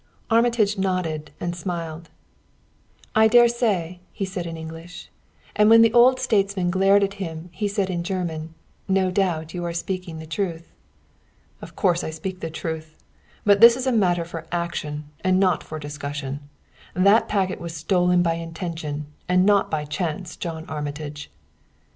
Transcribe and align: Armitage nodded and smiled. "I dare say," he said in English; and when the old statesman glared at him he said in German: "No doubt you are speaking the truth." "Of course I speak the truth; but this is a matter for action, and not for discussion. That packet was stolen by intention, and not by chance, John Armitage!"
Armitage 0.31 0.79
nodded 0.79 1.29
and 1.39 1.55
smiled. 1.55 2.09
"I 3.13 3.27
dare 3.27 3.47
say," 3.47 3.99
he 4.11 4.25
said 4.25 4.47
in 4.47 4.57
English; 4.57 5.11
and 5.55 5.69
when 5.69 5.83
the 5.83 5.93
old 5.93 6.19
statesman 6.19 6.71
glared 6.71 7.03
at 7.03 7.13
him 7.21 7.49
he 7.51 7.67
said 7.67 7.87
in 7.91 8.03
German: 8.03 8.55
"No 8.87 9.11
doubt 9.11 9.53
you 9.53 9.63
are 9.63 9.73
speaking 9.75 10.17
the 10.17 10.25
truth." 10.25 10.71
"Of 11.61 11.75
course 11.75 12.03
I 12.03 12.09
speak 12.09 12.39
the 12.39 12.49
truth; 12.49 12.95
but 13.45 13.61
this 13.61 13.75
is 13.77 13.85
a 13.85 13.91
matter 13.91 14.25
for 14.25 14.47
action, 14.51 15.03
and 15.23 15.39
not 15.39 15.63
for 15.63 15.77
discussion. 15.77 16.49
That 16.95 17.27
packet 17.27 17.59
was 17.61 17.75
stolen 17.75 18.23
by 18.23 18.33
intention, 18.41 19.05
and 19.29 19.45
not 19.45 19.69
by 19.69 19.85
chance, 19.85 20.35
John 20.35 20.65
Armitage!" 20.67 21.29